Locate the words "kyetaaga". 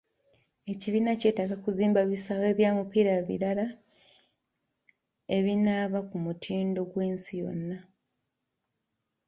1.21-1.55